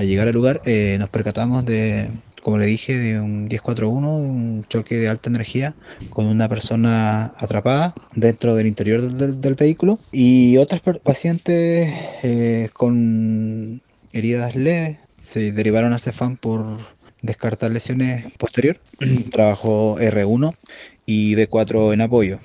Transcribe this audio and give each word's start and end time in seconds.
Al 0.00 0.06
llegar 0.08 0.28
al 0.28 0.34
lugar 0.34 0.62
eh, 0.64 0.96
nos 0.98 1.10
percatamos 1.10 1.66
de, 1.66 2.08
como 2.42 2.56
le 2.56 2.64
dije, 2.64 2.96
de 2.96 3.20
un 3.20 3.44
1041, 3.48 4.16
un 4.16 4.64
choque 4.66 4.96
de 4.96 5.08
alta 5.08 5.28
energía 5.28 5.74
con 6.08 6.24
una 6.24 6.48
persona 6.48 7.34
atrapada 7.36 7.94
dentro 8.14 8.54
del 8.54 8.66
interior 8.66 9.02
del, 9.02 9.18
del- 9.18 9.40
del 9.42 9.54
vehículo 9.56 9.98
y 10.10 10.56
otras 10.56 10.80
pacientes 11.02 11.92
eh, 12.22 12.70
con 12.72 13.82
heridas 14.14 14.56
leves 14.56 14.96
se 15.16 15.52
derivaron 15.52 15.92
a 15.92 15.98
CEFAM 15.98 16.38
por 16.38 16.78
descartar 17.20 17.70
lesiones 17.70 18.24
posterior. 18.38 18.80
Trabajó 19.30 19.98
R1 19.98 20.54
y 21.04 21.34
B4 21.34 21.92
en 21.92 22.00
apoyo. 22.00 22.40